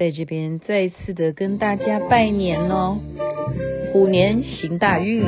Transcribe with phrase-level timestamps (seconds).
[0.00, 2.96] 在这边再次的跟大家拜年哦，
[3.92, 5.22] 虎年行大运。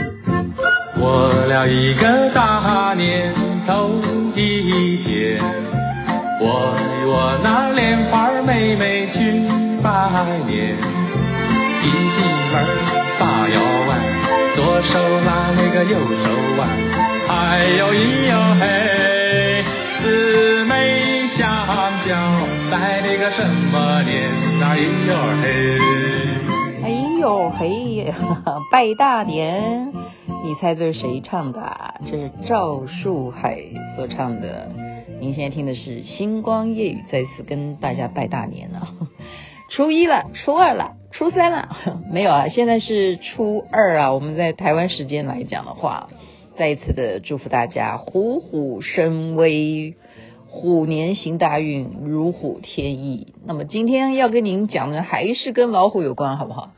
[0.98, 3.34] 过了一个大年
[3.66, 3.90] 头
[4.34, 5.38] 一天，
[6.40, 9.20] 我与我那莲花妹妹去
[9.82, 9.90] 拜
[10.48, 10.74] 年，
[11.84, 12.64] 一进门
[13.20, 14.00] 大腰弯，
[14.56, 16.66] 左手拉那个右手腕，
[17.28, 19.64] 哎呦咿呦嘿，
[20.02, 21.44] 姊妹相
[22.08, 22.16] 交，
[22.72, 24.70] 拜那个什么年哪？
[24.70, 26.88] 哎呦嘿，哎
[27.20, 28.14] 呦嘿，
[28.72, 29.92] 拜大年。
[30.42, 31.60] 你猜这是谁唱的？
[32.06, 33.58] 这是赵树海
[33.94, 34.70] 所唱的。
[35.20, 38.88] 您现在听的是星光夜语，再次跟大家拜大年了。
[39.68, 41.76] 初一了，初二了，初三了，
[42.10, 42.48] 没有啊？
[42.48, 44.14] 现在是初二啊。
[44.14, 46.08] 我们在台湾时间来讲的话，
[46.56, 49.94] 再一次的祝福大家虎虎生威，
[50.54, 53.32] 虎年行大运，如虎添翼。
[53.46, 56.74] 那么今天要跟您讲的还是跟老虎有关，好不好？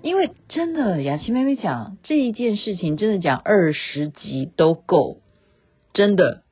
[0.00, 5.18] 因为真的，雅琪妹妹讲这一件事情，真的讲二十集都够，
[5.92, 6.42] 真的。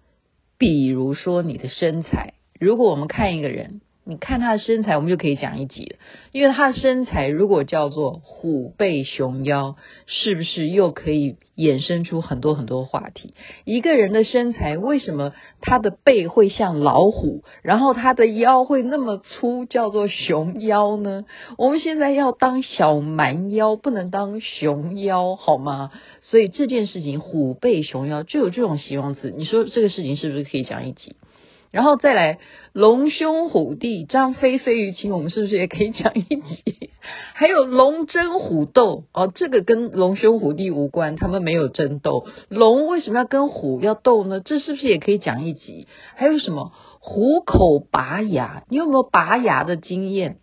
[0.58, 3.80] 比如说你的身材，如果我们看一个人。
[4.08, 5.96] 你看他的身材，我们就可以讲一集了。
[6.32, 13.34] 因为他的身材如果叫做虎背熊腰，是不是又可以衍生出很多很多话题？
[13.66, 21.26] 一个人的身材，为什么他的背会像老虎，然后他的腰会那么粗，叫做熊腰呢？
[21.58, 25.90] 我们现在要当小蛮腰，不能当熊腰，好吗？
[26.22, 29.30] 所以这件事情虎背熊腰就有这种形容词。
[29.36, 31.14] 你说这个事情是不是可以讲一集？
[31.70, 32.38] 然后再来
[32.72, 36.90] 龙兄虎弟张飞飞于青，我们是不是也可以讲一集？
[37.34, 42.26] 还有龙争虎斗哦，这个跟龙兄虎弟无关，他们没有争斗。
[42.48, 44.40] 龙为什么要跟虎要斗呢？
[44.40, 45.86] 这是不是也可以讲一集？
[46.16, 48.64] 还有什么虎口拔牙？
[48.68, 50.38] 你有没有拔牙的经验？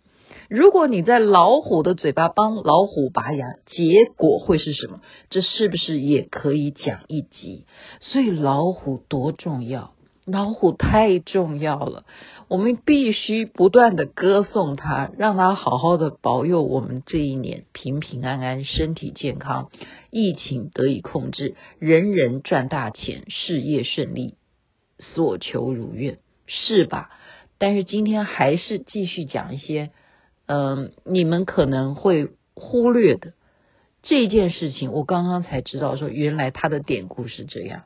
[0.48, 5.00] 如果你在老虎的嘴巴帮老虎拔牙，结果会是什么？
[5.28, 7.66] 这是不是也可以讲一集？
[8.00, 9.92] 所以老虎多重要。
[10.26, 12.04] 老虎太重要了，
[12.48, 19.70] 我们必须不断的歌颂它，让它好好的保佑我们这一年平平安安、身体健康，
[20.10, 24.34] 疫情得以控制，人人赚大钱，事业顺利，
[24.98, 27.10] 所求如愿，是吧？
[27.58, 29.90] 但是今天还是继续讲一些，
[30.46, 33.32] 嗯、你们可能会忽略的
[34.02, 34.90] 这件事情。
[34.90, 37.84] 我刚刚才知道说，原来它的典故是这样。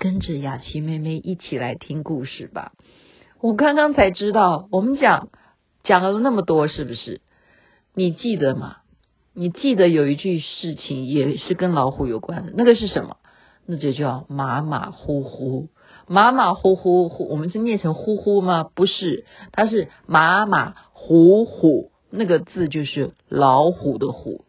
[0.00, 2.72] 跟着雅琪妹妹一起来听故事吧。
[3.42, 5.28] 我刚刚才知道，我们讲
[5.84, 7.20] 讲了那么多，是不是？
[7.94, 8.78] 你记得吗？
[9.34, 13.18] 你记得有一句事情也是跟老虎有关的，那个是什么？
[13.66, 15.68] 那就叫马马虎虎。
[16.06, 18.64] 马马虎虎虎，我们是念成呼呼吗？
[18.74, 24.46] 不是，它是马马虎虎，那个字就是老虎的虎。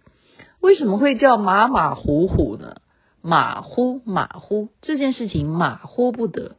[0.61, 2.77] 为什么会叫马马虎虎呢？
[3.21, 6.55] 马虎马虎这件事情马虎不得，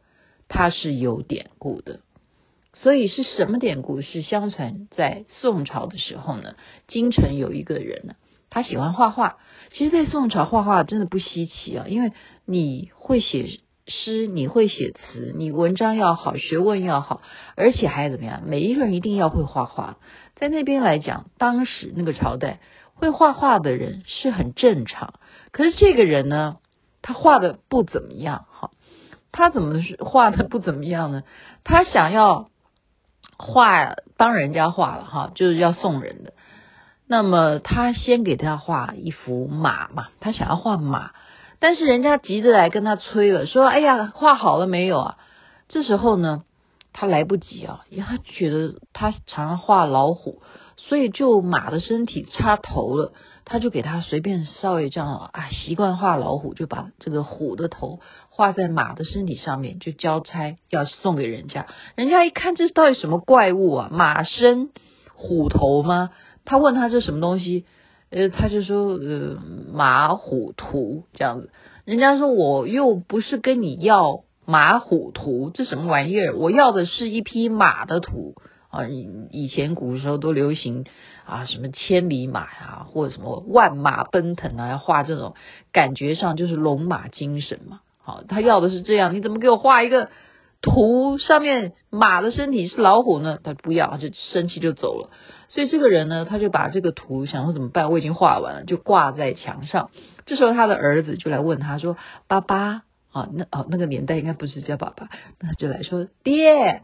[0.47, 1.99] 它是有典故的。
[2.75, 4.01] 所以是什么典故？
[4.01, 6.55] 是相传在宋朝的时候呢，
[6.87, 8.15] 京城有一个人呢，
[8.49, 9.37] 他喜欢画画。
[9.71, 12.11] 其实，在宋朝画画真的不稀奇啊，因为
[12.45, 17.21] 你会写诗，你会写词，你文章要好，学问要好，
[17.55, 18.41] 而且还怎么样？
[18.47, 19.97] 每一个人一定要会画画。
[20.35, 22.59] 在那边来讲，当时那个朝代。
[22.95, 25.15] 会画画的人是很正常，
[25.53, 26.57] 可是这个人呢，
[27.01, 28.45] 他画的不怎么样。
[28.51, 28.71] 哈，
[29.31, 31.23] 他怎么是画的不怎么样呢？
[31.63, 32.49] 他想要
[33.37, 36.33] 画帮人家画了哈，就是要送人的。
[37.07, 41.11] 那么他先给他画一幅马嘛，他想要画马，
[41.59, 45.17] 但是人家急着来跟他催了，说：“哎呀，画好了没有啊？”
[45.69, 46.43] 这时候呢，
[46.93, 50.41] 他来不及啊，因为他觉得他常常画老虎。
[50.75, 53.13] 所以就马的身体插头了，
[53.45, 57.99] 他就给他随便稍微这样啊，习惯画老虎，就把这个虎的头
[58.29, 61.67] 画在马的身体上面，就交差要送给人家。
[61.95, 63.89] 人家一看，这是到底什么怪物啊？
[63.91, 64.69] 马身
[65.13, 66.11] 虎头吗？
[66.45, 67.65] 他问他这什么东西？
[68.09, 69.37] 呃，他就说呃
[69.71, 71.49] 马虎图这样子。
[71.85, 76.35] 人家说我又不是跟你要马虎图，这什么玩意儿？
[76.37, 78.35] 我要的是一匹马的图。
[78.73, 80.85] 啊，以以前古时候都流行
[81.25, 85.35] 啊，什么千里马呀，或者什么万马奔腾啊，要画这种
[85.71, 87.81] 感觉上就是龙马精神嘛。
[88.01, 90.09] 好，他要的是这样，你怎么给我画一个
[90.63, 93.37] 图上面马的身体是老虎呢？
[93.43, 95.11] 他不要，他就生气就走了。
[95.49, 97.91] 所以这个人呢，他就把这个图想说怎么办？
[97.91, 99.91] 我已经画完了，就挂在墙上。
[100.25, 101.95] 这时候他的儿子就来问他说
[102.27, 102.81] ：“爸爸
[103.11, 105.09] 啊，那哦那个年代应该不是叫爸爸，
[105.39, 106.81] 那他就来说爹。”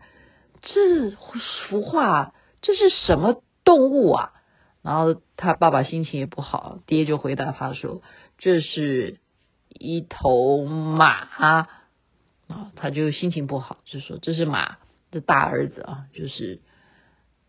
[0.61, 4.33] 这幅画，这是什么动物啊。
[4.81, 8.01] 然后他爸爸心情也不好，爹就回答他说
[8.39, 9.19] ：“这是
[9.67, 11.67] 一头马啊。”
[12.75, 14.77] 他就心情不好，就说：“这是马。”
[15.11, 16.59] 这大儿子啊，就是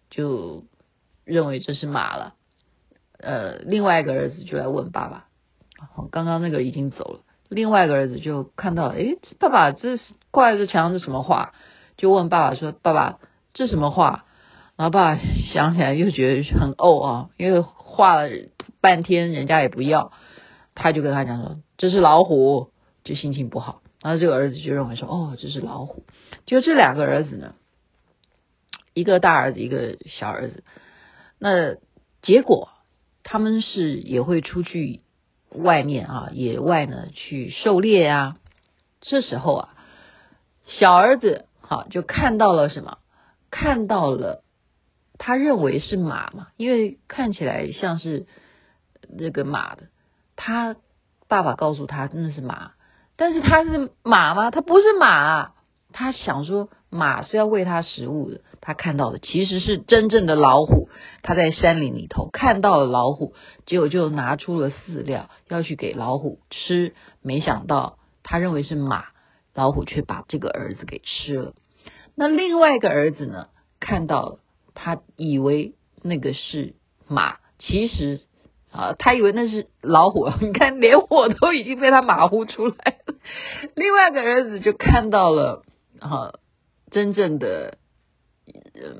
[0.08, 0.64] 就
[1.24, 2.34] 认为这是马了。
[3.18, 5.26] 呃，另外一个儿子就来问爸爸，
[6.10, 7.20] 刚刚那个已经走了。
[7.50, 11.52] 另外一个儿子就看到，诶，爸爸这是挂在这墙上是什么画？
[12.00, 13.18] 就问爸爸说：“爸爸，
[13.52, 14.24] 这什么画？”
[14.76, 15.20] 然后爸爸
[15.52, 18.30] 想起来又觉得很呕啊，因为画了
[18.80, 20.10] 半天人家也不要，
[20.74, 22.70] 他就跟他讲说：“这是老虎。”
[23.04, 23.82] 就心情不好。
[24.02, 26.04] 然后这个儿子就认为说：“哦，这是老虎。”
[26.46, 27.54] 就这两个儿子呢，
[28.94, 30.64] 一个大儿子，一个小儿子。
[31.38, 31.74] 那
[32.22, 32.70] 结果
[33.22, 35.02] 他们是也会出去
[35.50, 38.36] 外面啊，野外呢去狩猎啊。
[39.02, 39.74] 这时候啊，
[40.66, 42.98] 小儿子好就看到了什么？
[43.48, 44.42] 看到了。
[45.22, 48.26] 他认为是马嘛，因为看起来像是
[49.18, 49.84] 这个马的。
[50.34, 50.74] 他
[51.28, 52.72] 爸爸告诉他那是马，
[53.16, 54.50] 但是他是马吗？
[54.50, 55.54] 他不是马啊。
[55.92, 58.40] 他想说马是要喂他食物的。
[58.60, 60.88] 他看到的其实是真正的老虎。
[61.22, 63.34] 他在山林里头看到了老虎，
[63.66, 66.94] 结果就拿出了饲料要去给老虎吃。
[67.22, 69.04] 没想到他认为是马，
[69.54, 71.52] 老虎却把这个儿子给吃了。
[72.20, 73.48] 那另外一个儿子呢？
[73.80, 74.38] 看到。
[74.72, 76.74] 他以为那个是
[77.06, 78.20] 马，其实
[78.72, 80.30] 啊，他以为那是老虎。
[80.40, 82.74] 你看，连我都已经被他马虎出来
[83.06, 83.14] 了。
[83.74, 85.64] 另外一个儿子就看到了
[85.98, 86.32] 啊，
[86.90, 87.76] 真正的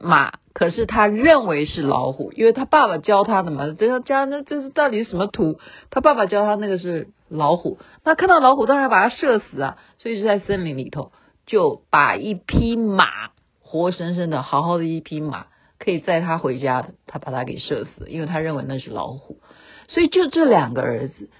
[0.03, 3.75] 马，可是他认为是老虎，因为他爸爸教他的嘛。
[3.79, 5.61] 这要教那这是到底什么图？
[5.89, 7.79] 他爸爸教他那个是老虎。
[8.05, 9.79] 那看到老虎，当然把他射死啊。
[9.99, 11.13] 所以就在森林里头，
[11.51, 15.47] 就把一匹马活生生的好好的一匹马。
[15.81, 19.41] 可以载他回家的，他把他给射死，因为他认为那是老虎。
[19.89, 21.31] 所以就这两个儿子，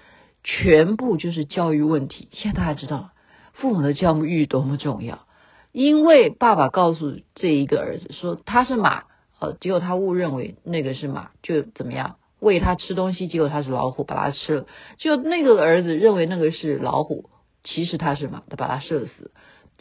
[0.43, 2.27] 全部就是教育问题。
[2.31, 3.11] 现在大家知道
[3.53, 5.27] 父母的教育多么重要，
[5.71, 9.03] 因为爸爸告诉这一个儿子说他是马，
[9.39, 14.65] 呃，结果他误认为那个是马，就怎么样喂他吃东西，结果他是老虎，把他吃了。
[14.97, 17.29] 就那个儿子认为那个是老虎，
[17.63, 19.29] 其实他是马，他把他射死，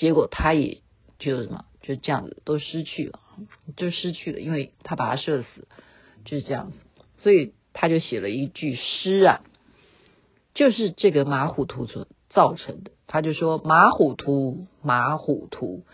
[0.00, 0.82] 结果他也
[1.18, 1.66] 就什么。
[1.82, 3.20] 就这样子都失去了，
[3.74, 5.66] 就失去了，因为他把他射死，
[6.26, 6.76] 就是这样子，
[7.16, 9.40] 所以他就写了一句诗啊，
[10.52, 12.90] 就是这个马虎图所造成的。
[13.06, 15.84] 他就说：马虎图，马虎图，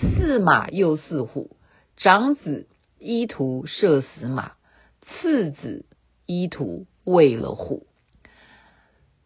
[0.00, 1.56] 似马又似虎。
[1.96, 2.66] 长子
[2.98, 4.54] 依图射死马，
[5.02, 5.86] 次子
[6.26, 7.86] 依图喂了虎。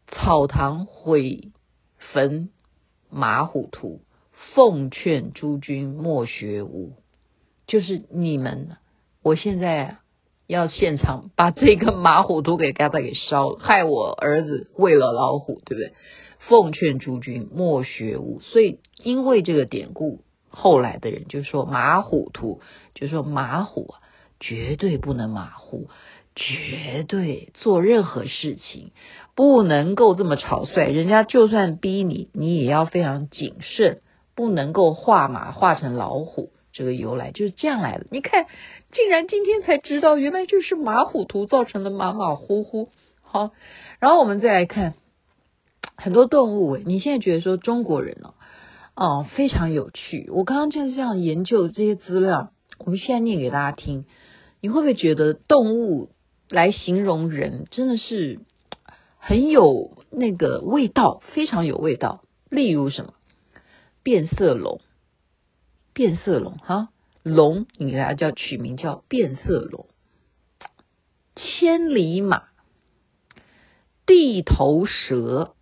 [0.09, 1.53] 草堂毁
[2.13, 2.51] 坟，
[3.09, 4.03] 马虎图。
[4.55, 6.93] 奉劝诸君莫学无，
[7.67, 8.77] 就是你们，
[9.23, 9.97] 我现在
[10.47, 15.93] 要现场把这个马虎图给给他给烧了，害我儿子喂了老虎，对不对？
[16.41, 22.61] 奉劝诸君莫学无，所以因为这个典故，后来的人就说马虎图，
[22.95, 23.95] 就说马虎，
[24.41, 25.89] 绝对不能马虎，
[26.35, 28.91] 绝对做任何事情
[29.37, 34.01] 不能够这么草率，人家就算逼你，你也要非常谨慎。
[34.35, 38.07] 不能够画马画成老虎，这个由来就是这样来的。
[38.11, 38.47] 你看，
[38.91, 42.89] 竟然今天才知道，原来就是马虎图造成的马马虎虎。
[43.21, 43.51] 好，
[43.99, 44.95] 然后我们再来看
[45.97, 46.77] 很多动物。
[46.77, 48.35] 你现在觉得说中国人哦，
[48.95, 50.29] 哦，非常有趣。
[50.33, 54.05] 我刚刚就是这样研究这些资料，我们现在念给大家听，
[54.61, 56.11] 你会不会觉得动物
[56.49, 58.41] 来形容人真的是
[59.19, 62.23] 很有那个味道，非常有味道？
[62.51, 63.15] 例如什么？
[64.03, 64.81] 变色龙，
[65.93, 66.89] 变色龙哈，
[67.23, 69.87] 龙你给它叫取名叫变色龙，
[71.37, 72.49] 千里马，
[74.05, 75.55] 地头蛇，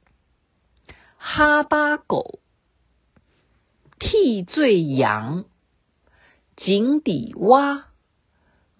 [1.16, 2.40] 哈巴狗，
[3.98, 5.44] 替罪羊，
[6.56, 7.88] 井底蛙，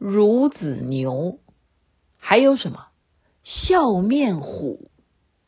[0.00, 1.38] 孺子牛，
[2.16, 2.86] 还有什么？
[3.42, 4.90] 笑面虎？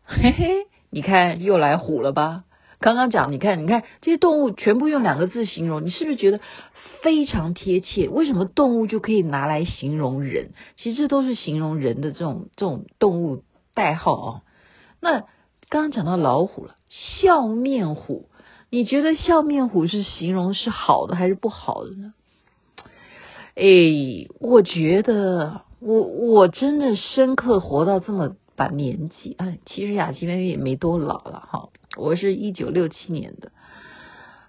[0.05, 2.45] 嘿嘿，你看又来虎了吧？
[2.83, 6.41] 刚刚讲，你看，你看这些动物全部用两个字形容，你是不是觉得
[7.01, 8.11] 非常贴切？
[8.11, 10.51] 为什么动物就可以拿来形容人？
[10.77, 14.41] 其实这都是形容人的这种这种动物代号、哦。
[15.01, 15.21] 那
[15.71, 18.29] 刚刚讲到老虎了，笑面虎，
[18.69, 22.13] 你觉得笑面虎是形容是好的还是不好的呢？
[23.55, 31.69] 哎，我觉得我我真的深刻活到这么把年纪，哎，其实雅琪妹妹也没多老了哈。
[31.97, 33.53] 我是一九六七年的，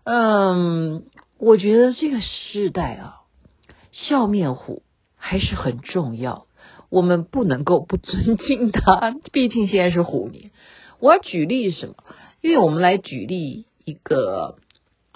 [0.03, 1.05] 嗯，
[1.38, 3.21] 我觉得这个时代啊，
[3.91, 4.83] 笑面虎
[5.17, 6.47] 还是很重要。
[6.89, 10.51] 我们不能够不尊敬他，毕竟现在是虎年。
[11.00, 11.95] 我要举例什么？
[12.39, 14.57] 因为我们来举例一个，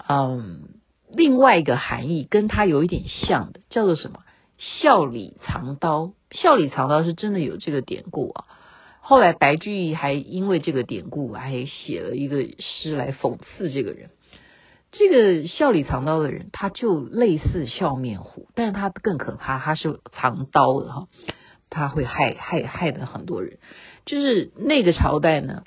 [0.08, 0.68] 嗯，
[1.10, 4.20] 另外一个含义跟他有一点像的，叫做什么？
[4.58, 6.12] 笑里藏刀。
[6.32, 8.44] 笑里藏刀是真的有这个典故啊。
[9.08, 14.10] 后来白居易还因为这个典故，还写了一个诗来讽刺这个人。
[14.92, 21.08] 这个笑里藏刀的人，他就类似笑面虎，但是他更可怕，他是藏刀的哈，
[21.70, 23.58] 他会害害害的很多人。
[24.04, 25.62] 就是那个朝代呢，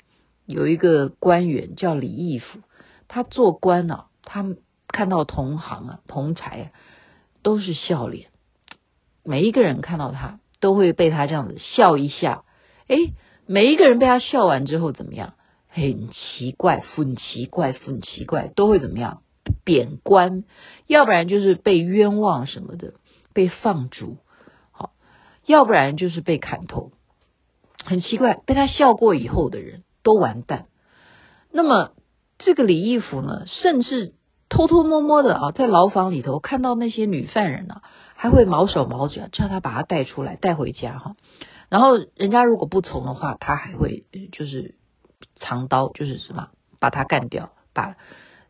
[0.46, 2.60] 有一个官员叫李义府，
[3.08, 4.54] 他做官呢、啊，他
[4.86, 6.70] 看到同行啊、同才啊，
[7.42, 8.28] 都是笑脸，
[9.24, 12.44] 每一个人看到他都会被他这样子笑一下，
[12.86, 13.14] 诶
[13.46, 15.34] 每一个人被他笑完之后怎么样？
[15.68, 19.22] 很奇怪，很奇怪，很奇怪，都会怎么样？
[19.64, 20.44] 贬官，
[20.86, 22.94] 要不然就是被冤枉什么的，
[23.32, 24.18] 被放逐，
[24.70, 24.90] 好，
[25.46, 26.92] 要不然就是被砍头。
[27.84, 30.66] 很奇怪，被他笑过以后的人都完蛋。
[31.50, 31.92] 那么
[32.38, 34.14] 这个李义府呢，甚至
[34.48, 37.80] 偷偷摸摸的啊，在牢房里头看到那些女犯人呢，
[38.14, 41.16] 还会毛手毛脚，叫他把她带出来，带回家哈。
[41.72, 44.74] 然后人家如果不从的话，他还会就是
[45.36, 46.48] 藏刀，就是什么
[46.78, 47.96] 把他干掉，把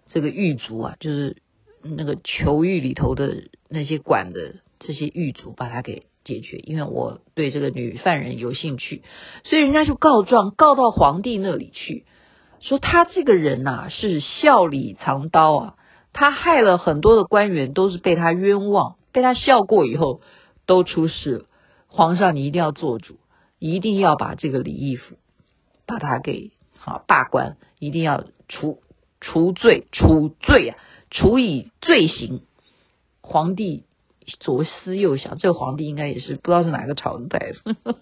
[0.08, 1.36] 这个狱卒啊，就是
[1.84, 6.56] 那个囚狱里头的那些管的这些狱卒，把他给解决。
[6.64, 9.02] 因为我对这个女犯人有兴趣，
[9.44, 12.04] 所以人家就告状，告到皇帝那里去，
[12.58, 15.74] 说他这个人呐、是笑里藏刀啊，
[16.12, 20.22] 他害了很多的官员，都是被他冤枉，被他笑过以后
[20.66, 21.44] 都出事了。
[21.94, 23.18] 皇上，你一定要做主，
[23.58, 25.16] 一定要把这个李义府
[25.86, 28.82] 把他给好罢官，一定要除
[29.20, 30.78] 除罪除罪啊，
[31.10, 32.40] 处以罪行。
[33.20, 33.84] 皇帝
[34.40, 37.96] 左思右想，这个皇帝应该也是不知道是哪个朝代的，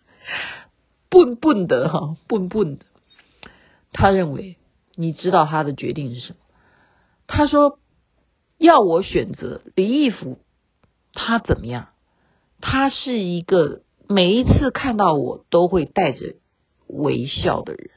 [1.09, 2.87] 笨笨的哈，笨笨的。
[3.92, 4.56] 他认为，
[4.94, 6.38] 你知道他的决定是什么？
[7.26, 7.80] 他说
[8.56, 10.38] 要我选择李义府，
[11.12, 11.88] 他怎么样？
[12.61, 16.37] 他是一个每一次看到我都会带着
[16.87, 17.90] 微笑的人。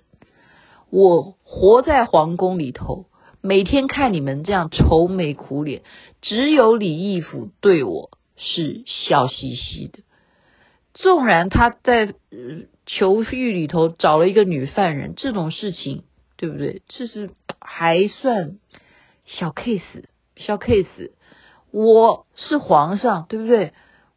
[0.89, 3.05] 我活在皇宫里头，
[3.41, 5.81] 每天看你们这样愁眉苦脸，
[6.21, 9.99] 只有李义府对我是笑嘻嘻的。
[10.93, 12.13] 纵然他在
[12.85, 16.03] 囚狱里头找了一个女犯人，这种事情
[16.37, 16.83] 对不对？
[16.87, 18.59] 这是还算
[19.25, 20.03] 小 case，
[20.35, 21.11] 小 case。
[21.71, 23.73] 我是皇上，对不对？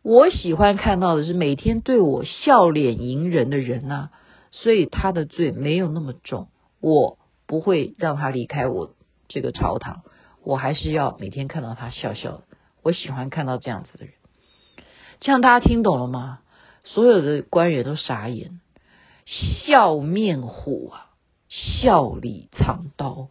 [0.09, 4.11] 我喜欢看到的是每天对我笑脸迎人的人呐、
[4.53, 6.47] 所以他的罪没有那么重，
[6.81, 8.95] 我不会让他离开我
[9.27, 10.03] 这个朝堂，
[10.45, 12.43] 我还是要每天看到他笑笑。
[12.85, 14.15] 我喜欢看到这样子的人，
[15.19, 16.39] 这样大家听懂了吗？
[16.85, 18.61] 所有的官员都傻眼，
[19.27, 21.11] 笑面虎啊，
[21.49, 23.31] 笑里藏刀，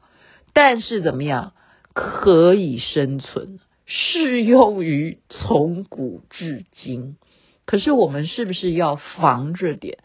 [0.52, 1.54] 但是怎么样
[1.94, 3.62] 可以生存？
[3.86, 7.18] 适用于从古至今，
[7.66, 10.00] 可是我们是不是要防着点？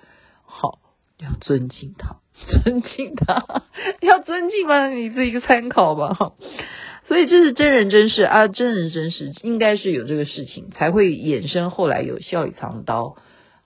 [0.44, 0.78] 好，
[1.18, 2.16] 要尊敬他，
[2.62, 3.62] 尊敬他，
[4.02, 4.88] 要尊敬吗？
[4.88, 6.14] 你自己参考吧。
[7.08, 13.16] 所以这是真人真事啊，真人真事应该是有这个事情，才会衍生后来有笑里藏刀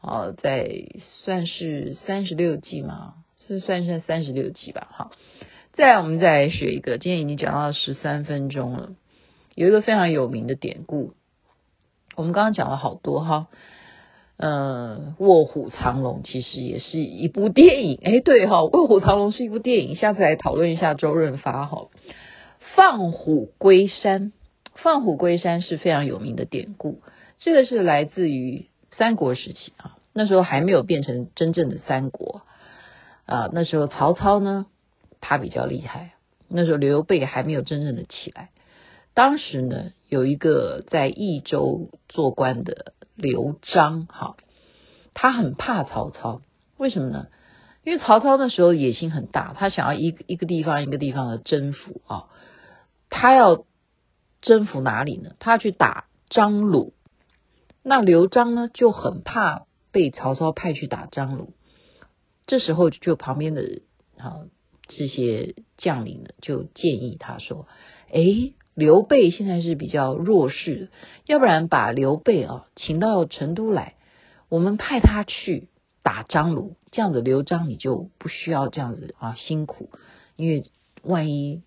[0.00, 0.86] 啊，在
[1.24, 3.14] 算是三十六计嘛，
[3.46, 4.88] 是算是三十六计吧。
[4.92, 5.10] 好，
[5.72, 8.92] 再我们再学一个，今天已经讲到十三分钟了。
[9.54, 11.14] 有一个非常有名的典故，
[12.16, 13.46] 我们刚刚讲了好多哈，
[14.36, 21.78] 嗯，《卧虎藏龙》其实也是一部电影，哎，对哈，《卧虎藏龙》是一部电影，下次来讨论一下周润发哈，
[22.74, 24.22] 《放虎归山》，
[24.74, 27.00] 《放虎归山》是非常有名的典故，
[27.38, 32.42] 这个是来自于三国时期啊，那时候还没有变成真正的三国。
[33.26, 34.66] 啊，那时候曹操呢，
[35.22, 36.12] 他比较厉害，
[36.46, 38.50] 那时候刘备还没有真正的起来。
[39.14, 44.36] 当时呢，有一个在益州做官的刘璋，哈，
[45.14, 46.42] 他很怕曹操，
[46.76, 47.28] 为什么呢？
[47.84, 52.24] 因为曹操那时候野心很大，他想要一个一个地方一个地方的征服啊，
[53.08, 53.64] 他要
[54.42, 55.36] 征服哪里呢？
[55.38, 56.92] 他要去打张鲁，
[57.84, 61.52] 那刘璋呢就很怕被曹操派去打张鲁，
[62.46, 63.62] 这时候就旁边的
[64.18, 64.46] 啊
[64.88, 67.68] 这些将领呢就建议他说，
[68.12, 68.54] 哎。
[68.74, 70.90] 刘备现在是比较弱势，
[71.26, 73.94] 要不然把刘备啊请到成都来，
[74.48, 75.68] 我们派他去
[76.02, 79.90] 打张鲁，这样子刘璋你就不需要这样子啊辛苦，
[80.36, 80.64] 因为
[81.02, 81.62] 万一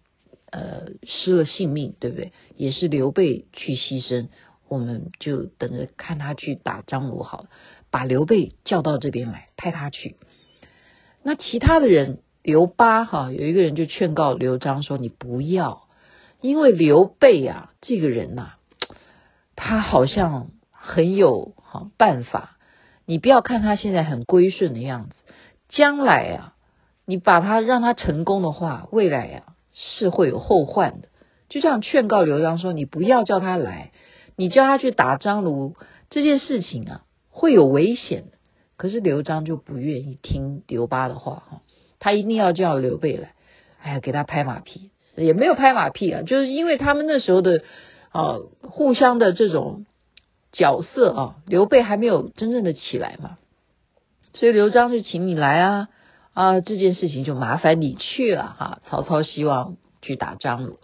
[0.52, 2.34] 呃失了性命，对不对？
[2.56, 4.28] 也是刘备去牺牲，
[4.68, 7.50] 我们就等着看他去打张鲁好了，
[7.90, 10.18] 把刘备叫到这边来，派他去。
[11.24, 15.87] 那其他的人，刘巴哈有一个人就劝告刘璋说：“你不要，
[16.42, 18.54] 因为刘备啊，这个人呐、
[19.56, 22.58] 他好像很有哈办法。
[23.06, 25.16] 你不要看他现在很归顺的样子，
[25.70, 26.54] 将来啊，
[27.06, 31.08] 你把他让他成功的话，未来呀、啊、是会有后患的。”
[31.50, 33.92] 就这样劝告刘璋说：“你不要叫他来。”
[34.40, 35.76] 你叫他去打张鲁
[36.12, 37.02] 这件事情啊，
[37.32, 38.38] 会有危险的。
[38.76, 41.62] 可是刘璋就不愿意听刘巴的话哈，
[41.98, 43.34] 他一定要叫刘备来，
[43.82, 47.62] 哎呀，给他拍马屁，也没有拍马屁啊，就是因为他们那时候的
[48.12, 49.86] 啊互相的这种
[50.52, 53.38] 角色啊，刘备还没有真正的起来嘛，
[54.34, 55.90] 所以刘璋就请你来啊
[56.34, 58.80] 啊，这件事情就麻烦你去了哈。
[58.88, 60.78] 曹操希望去打张鲁，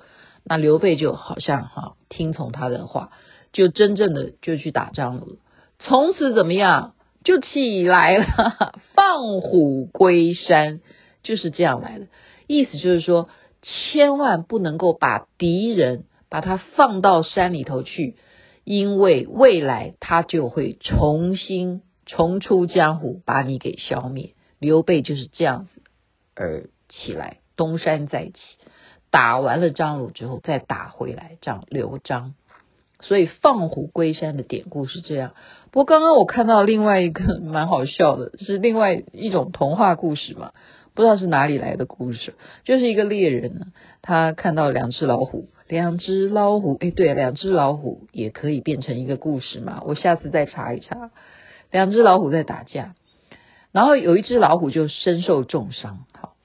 [0.43, 3.11] 那刘备就好像哈听从他的话。
[3.55, 5.37] 就真正的就去打张鲁，
[5.77, 10.79] 从此怎么样就起来了， 放虎归山，
[11.21, 12.07] 就是这样来的。
[12.47, 13.29] 意思就是说，
[13.63, 18.17] 千万不能够把敌人把他放到山里头去，
[18.63, 24.35] 因为未来他就会重新重出江湖，把你给消灭。
[24.59, 25.81] 刘备就是这样子
[26.35, 28.33] 而起来，东山再起，
[29.09, 32.35] 打完了张鲁之后再打回来，这样刘璋。
[33.03, 35.33] 所以放虎归山的典故是这样。
[35.71, 40.51] 不过刚刚我看到另外一个 蛮好笑的，是另外一种童话故事嘛，
[40.93, 42.33] 不知道是哪里来的故事，
[42.63, 43.67] 就是一个猎人呢，
[44.01, 51.11] 他看到两只老虎，两只老虎，哎，对，两只老虎也可以变成一个故事嘛，我下次再查一查。
[51.71, 52.93] 两只老虎在打架，
[53.71, 56.05] 然后有一只老虎就身受重伤。
[56.13, 56.35] 好，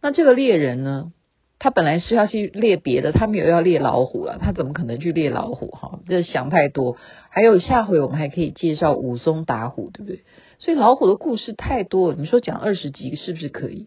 [0.00, 1.12] 那这个猎人呢？
[1.62, 5.68] 他本来是要去猎别的，他没有要猎老虎了，他怎么可能去猎老虎？
[5.68, 6.96] 哈，这想太多。
[7.28, 10.24] 还有下回我们还可以介绍武松打虎，对不对？
[10.58, 13.86] 所以老虎的故事太多了，你说讲二十集是不是可以？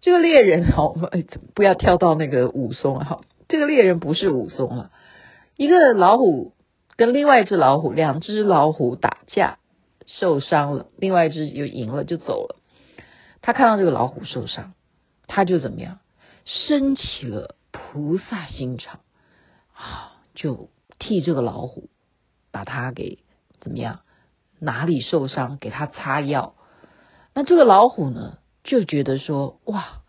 [0.00, 0.94] 这个猎人，好，
[1.56, 3.22] 不要跳到那个武松哈。
[3.48, 4.92] 这个猎人不是武松了，
[5.56, 6.52] 一个老虎
[6.94, 9.58] 跟另外一只老虎，两只老虎打架
[10.06, 12.60] 受伤了，另外一只又赢了就走了。
[13.42, 14.72] 他看到这个老虎受伤，
[15.26, 15.98] 他就怎么样？
[16.48, 19.00] 生起了菩萨心肠
[19.74, 21.90] 啊，就替这个老虎
[22.50, 23.18] 把它给
[23.60, 24.00] 怎么样？
[24.58, 26.54] 哪里受伤给它擦药。
[27.34, 30.00] 那这个老虎呢，就觉得说哇，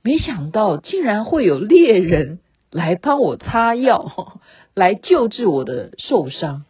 [0.00, 4.40] 没想到竟然会有猎人来帮我擦药，
[4.72, 6.64] 来救治我的受伤，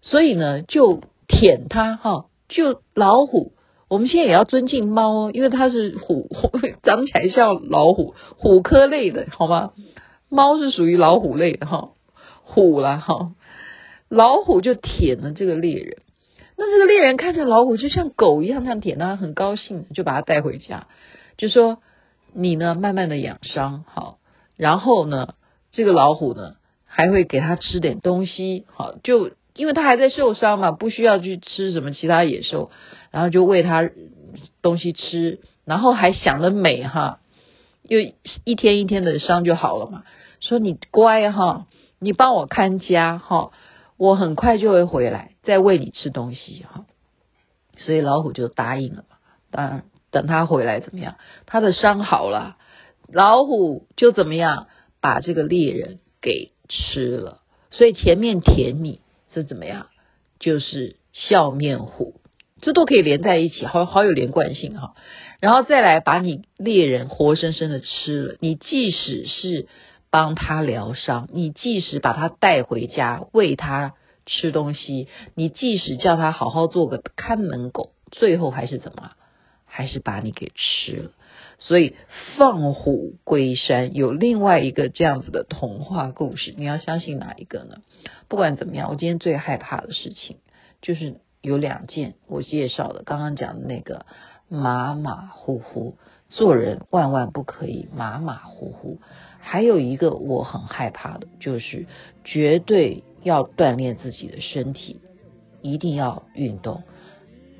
[0.00, 3.52] 所以呢，就舔它哈，就老虎。
[3.92, 6.26] 我们现在也要尊敬猫，因为它是虎，
[6.82, 9.72] 长起来像老虎，虎科类的，好吗？
[10.30, 11.90] 猫是属于老虎类的哈，
[12.42, 13.32] 虎啦哈，
[14.08, 15.98] 老虎就舔了这个猎人。
[16.56, 20.86] 那这个猎人看着老虎就像狗一样，这样舔它，很高兴，就把它带回家，
[21.36, 21.76] 就说
[22.32, 24.16] 你呢，慢慢的养伤好，
[24.56, 25.34] 然后呢，
[25.70, 26.54] 这个老虎呢
[26.86, 32.70] 还会给它吃点东西，好，就因为它还在受伤嘛，不需要去吃什么其他野兽。
[33.12, 33.88] 然后就喂他
[34.62, 37.20] 东西吃，然后还想得美哈，
[37.82, 38.00] 又
[38.42, 40.02] 一天一天的伤就好了嘛。
[40.40, 41.66] 说你乖哈，
[42.00, 43.52] 你帮我看家哈，
[43.96, 46.86] 我很快就会回来再喂你吃东西哈。
[47.76, 49.16] 所以老虎就答应了嘛。
[49.50, 51.16] 当然等他回来怎么样？
[51.44, 52.56] 他的伤好了，
[53.08, 54.68] 老虎就怎么样
[55.00, 57.42] 把这个猎人给吃了。
[57.70, 59.00] 所以前面舔你
[59.34, 59.88] 是怎么样？
[60.38, 62.21] 就是笑面虎。
[62.62, 64.94] 这都可以连在一起，好好有连贯性哈。
[65.40, 69.66] 然后再来把你猎人活生生的吃了，你即使是
[70.10, 73.94] 帮他疗伤，你即使把他带回家喂他
[74.26, 79.10] 吃东西，你即使叫他好好做个看门狗，最后还是怎么？
[79.66, 81.10] 还是把你给吃了。
[81.58, 81.96] 所以
[82.36, 87.78] 放虎归山有另外一个这样子的童话故事，你要相信哪一个呢？
[88.28, 90.36] 不管怎么样，我今天最害怕的事情
[90.80, 91.16] 就是。
[91.42, 94.06] 有两件我介绍的，刚刚讲的那个
[94.48, 95.96] 马马虎虎，
[96.30, 98.98] 做人万万不可以马马虎虎。
[99.40, 101.86] 还有一个我很害怕的，就是
[102.24, 105.00] 绝对要锻炼自己的身体，
[105.60, 106.84] 一定要运动，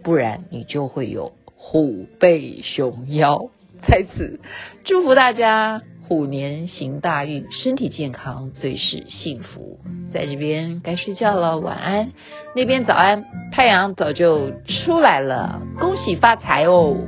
[0.05, 3.51] 不然你就会有虎背熊腰。
[3.89, 4.41] 在此
[4.85, 5.83] 祝福大家。
[6.13, 9.79] 虎年行大运，身体健康最是幸福。
[10.13, 12.11] 在这边该睡觉了，晚安。
[12.55, 16.99] 那边早安，太阳早就出来了，恭喜发财哦！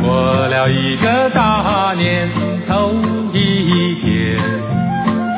[0.00, 2.30] 过了一个大年
[2.66, 2.90] 头
[3.34, 4.40] 一天，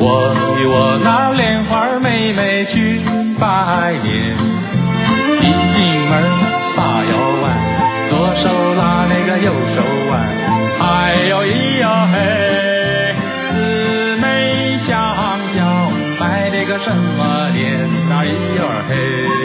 [0.01, 3.01] 我与我那莲花妹妹去
[3.37, 4.37] 拜年。
[5.40, 6.23] 一进门
[6.77, 7.11] 把腰
[7.42, 7.82] 弯，左
[8.37, 10.14] 手拉那个右手啊，
[10.81, 12.16] 哎哟咿哟嘿，
[13.53, 14.90] 姊妹相
[15.55, 15.61] 交，
[16.18, 17.61] 摆那个什么脸
[18.09, 19.41] 呐，咿哟嘿。